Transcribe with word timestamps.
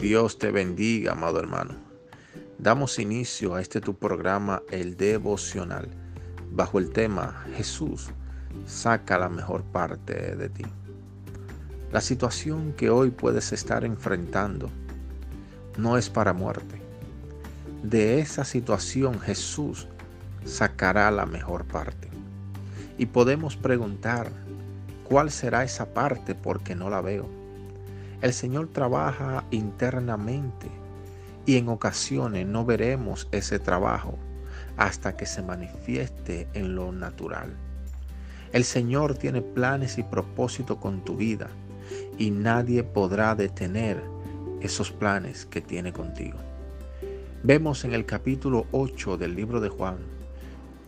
Dios 0.00 0.38
te 0.38 0.50
bendiga, 0.50 1.12
amado 1.12 1.40
hermano. 1.40 1.74
Damos 2.58 2.98
inicio 2.98 3.54
a 3.54 3.60
este 3.60 3.82
tu 3.82 3.98
programa, 3.98 4.62
el 4.70 4.96
devocional, 4.96 5.90
bajo 6.50 6.78
el 6.78 6.88
tema 6.88 7.44
Jesús 7.54 8.08
saca 8.64 9.18
la 9.18 9.28
mejor 9.28 9.62
parte 9.62 10.36
de 10.36 10.48
ti. 10.48 10.64
La 11.92 12.00
situación 12.00 12.72
que 12.72 12.88
hoy 12.88 13.10
puedes 13.10 13.52
estar 13.52 13.84
enfrentando 13.84 14.70
no 15.76 15.98
es 15.98 16.08
para 16.08 16.32
muerte. 16.32 16.80
De 17.82 18.20
esa 18.20 18.46
situación 18.46 19.20
Jesús 19.20 19.86
sacará 20.46 21.10
la 21.10 21.26
mejor 21.26 21.66
parte. 21.66 22.08
Y 22.96 23.04
podemos 23.04 23.54
preguntar, 23.54 24.30
¿cuál 25.04 25.30
será 25.30 25.62
esa 25.62 25.92
parte 25.92 26.34
porque 26.34 26.74
no 26.74 26.88
la 26.88 27.02
veo? 27.02 27.39
El 28.20 28.34
Señor 28.34 28.68
trabaja 28.68 29.44
internamente 29.50 30.68
y 31.46 31.56
en 31.56 31.70
ocasiones 31.70 32.46
no 32.46 32.66
veremos 32.66 33.26
ese 33.32 33.58
trabajo 33.58 34.18
hasta 34.76 35.16
que 35.16 35.24
se 35.24 35.40
manifieste 35.40 36.46
en 36.52 36.74
lo 36.74 36.92
natural. 36.92 37.54
El 38.52 38.64
Señor 38.64 39.14
tiene 39.14 39.40
planes 39.40 39.96
y 39.96 40.02
propósitos 40.02 40.76
con 40.76 41.02
tu 41.02 41.16
vida 41.16 41.48
y 42.18 42.30
nadie 42.30 42.82
podrá 42.82 43.34
detener 43.34 44.02
esos 44.60 44.90
planes 44.90 45.46
que 45.46 45.62
tiene 45.62 45.90
contigo. 45.90 46.36
Vemos 47.42 47.86
en 47.86 47.94
el 47.94 48.04
capítulo 48.04 48.66
8 48.72 49.16
del 49.16 49.34
libro 49.34 49.60
de 49.60 49.70
Juan 49.70 49.96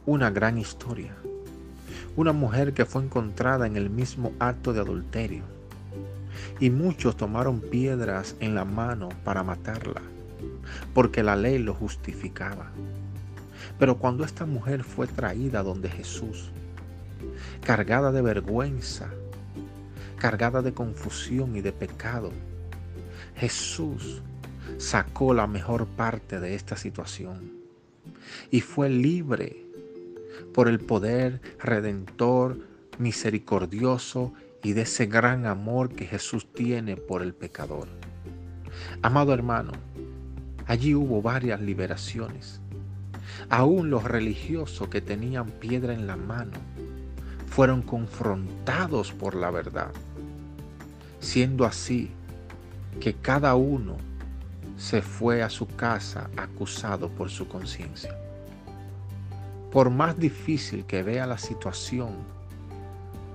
una 0.05 0.29
gran 0.29 0.59
historia. 0.59 1.15
Una 2.15 2.35
mujer 2.35 2.75
que 2.75 2.85
fue 2.85 3.03
encontrada 3.03 3.67
en 3.67 3.77
el 3.77 3.89
mismo 3.89 4.33
acto 4.39 4.75
de 4.75 4.81
adulterio 4.81 5.62
y 6.61 6.71
muchos 6.71 7.17
tomaron 7.17 7.61
piedras 7.61 8.37
en 8.41 8.55
la 8.55 8.65
mano 8.65 9.09
para 9.25 9.43
matarla, 9.43 10.03
porque 10.95 11.23
la 11.23 11.37
ley 11.37 11.59
lo 11.59 11.75
justificaba. 11.75 12.71
Pero 13.79 13.99
cuando 13.99 14.25
esta 14.25 14.47
mujer 14.47 14.85
fue 14.85 15.07
traída 15.07 15.63
donde 15.63 15.89
Jesús, 15.89 16.51
cargada 17.65 18.13
de 18.13 18.23
vergüenza, 18.23 19.09
cargada 20.19 20.63
de 20.63 20.73
confusión 20.73 21.57
y 21.57 21.61
de 21.61 21.73
pecado, 21.73 22.33
Jesús 23.37 24.23
sacó 24.79 25.35
la 25.35 25.47
mejor 25.47 25.87
parte 25.87 26.41
de 26.41 26.55
esta 26.55 26.77
situación 26.77 27.53
y 28.51 28.61
fue 28.61 28.89
libre 28.89 29.65
por 30.53 30.69
el 30.69 30.79
poder 30.81 31.41
redentor, 31.61 32.59
misericordioso 32.99 34.33
y 34.63 34.73
de 34.73 34.83
ese 34.83 35.07
gran 35.07 35.47
amor 35.47 35.91
que 35.91 36.07
Jesús 36.07 36.53
tiene 36.53 36.97
por 36.97 37.23
el 37.23 37.35
pecador. 37.35 37.89
Amado 39.03 39.35
hermano, 39.35 39.73
allí 40.67 40.95
hubo 40.95 41.21
varias 41.21 41.61
liberaciones. 41.61 42.61
Aún 43.51 43.91
los 43.91 44.05
religiosos 44.05 44.89
que 44.89 45.01
tenían 45.01 45.47
piedra 45.47 45.95
en 45.95 46.07
la 46.07 46.17
mano 46.17 46.53
fueron 47.47 47.83
confrontados 47.83 49.13
por 49.13 49.35
la 49.35 49.51
verdad, 49.51 49.91
siendo 51.21 51.65
así 51.65 52.11
que 53.01 53.15
cada 53.15 53.55
uno 53.57 53.97
se 54.77 55.03
fue 55.03 55.43
a 55.43 55.51
su 55.51 55.67
casa 55.67 56.31
acusado 56.37 57.09
por 57.09 57.31
su 57.31 57.49
conciencia. 57.49 58.17
Por 59.71 59.91
más 59.91 60.19
difícil 60.19 60.85
que 60.85 61.03
vea 61.03 61.27
la 61.27 61.39
situación, 61.39 62.11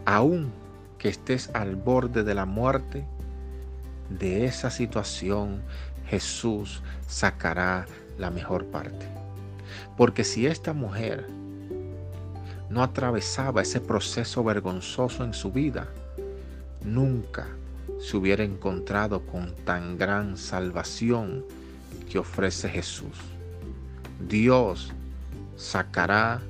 aún 0.06 0.52
que 0.98 1.10
estés 1.10 1.50
al 1.54 1.76
borde 1.76 2.24
de 2.24 2.34
la 2.34 2.46
muerte, 2.46 3.06
de 4.10 4.46
esa 4.46 4.72
situación 4.72 5.62
Jesús 6.08 6.82
sacará 7.08 7.86
la 8.18 8.32
mejor 8.32 8.66
parte. 8.66 9.08
Porque 9.98 10.24
si 10.24 10.48
esta 10.48 10.74
mujer 10.74 11.28
no 12.70 12.84
atravesaba 12.84 13.62
ese 13.62 13.80
proceso 13.80 14.44
vergonzoso 14.44 15.24
en 15.24 15.34
su 15.34 15.52
vida, 15.52 15.88
nunca 16.84 17.48
se 18.00 18.18
hubiera 18.18 18.44
encontrado 18.44 19.26
con 19.26 19.56
tan 19.66 19.98
gran 19.98 20.38
salvación 20.38 21.46
que 22.10 22.20
ofrece 22.20 22.70
Jesús. 22.70 23.18
Dios 24.28 24.94
sacará 25.56 26.42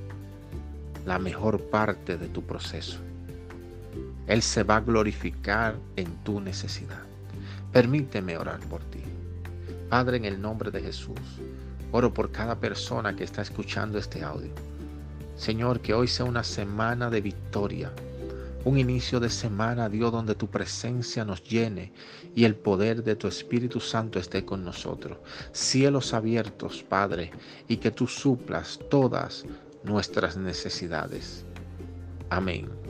la 1.05 1.19
mejor 1.19 1.61
parte 1.69 2.17
de 2.17 2.27
tu 2.27 2.43
proceso. 2.43 3.06
Él 4.27 4.41
se 4.41 4.63
va 4.63 4.77
a 4.77 4.81
glorificar 4.81 5.75
en 5.95 6.07
tu 6.23 6.41
necesidad. 6.41 7.03
Permíteme 7.71 8.37
orar 8.37 8.59
por 8.61 8.83
ti. 8.85 9.01
Padre, 9.89 10.17
en 10.17 10.25
el 10.25 10.41
nombre 10.41 10.71
de 10.71 10.81
Jesús, 10.81 11.19
oro 11.91 12.13
por 12.13 12.31
cada 12.31 12.59
persona 12.59 13.15
que 13.15 13.23
está 13.23 13.41
escuchando 13.41 13.97
este 13.97 14.23
audio. 14.23 14.51
Señor, 15.35 15.79
que 15.79 15.93
hoy 15.93 16.07
sea 16.07 16.25
una 16.25 16.43
semana 16.43 17.09
de 17.09 17.21
victoria, 17.21 17.91
un 18.65 18.77
inicio 18.77 19.19
de 19.19 19.29
semana, 19.29 19.87
Dios, 19.87 20.11
donde 20.11 20.35
tu 20.35 20.47
presencia 20.47 21.23
nos 21.23 21.41
llene 21.43 21.93
y 22.35 22.43
el 22.43 22.55
poder 22.55 23.03
de 23.03 23.15
tu 23.15 23.27
Espíritu 23.27 23.79
Santo 23.79 24.19
esté 24.19 24.43
con 24.43 24.65
nosotros. 24.65 25.19
Cielos 25.53 26.13
abiertos, 26.13 26.83
Padre, 26.83 27.31
y 27.67 27.77
que 27.77 27.91
tú 27.91 28.07
suplas 28.07 28.79
todas 28.89 29.45
nuestras 29.83 30.35
necesidades. 30.35 31.45
Amén. 32.29 32.86